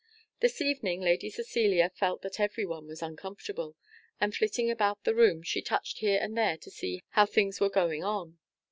This 0.39 0.61
evening, 0.61 1.01
Lady 1.01 1.29
Cecilia 1.29 1.91
felt 1.91 2.23
that 2.23 2.39
every 2.39 2.65
one 2.65 2.87
was 2.87 3.03
uncomfortable, 3.03 3.75
and, 4.19 4.33
flitting 4.35 4.71
about 4.71 5.03
the 5.03 5.13
room, 5.13 5.43
she 5.43 5.61
touched 5.61 5.99
here 5.99 6.17
and 6.19 6.35
there 6.35 6.57
to 6.57 6.71
see 6.71 7.03
how 7.09 7.27
things 7.27 7.59
were 7.59 7.69
going 7.69 8.03
on. 8.03 8.39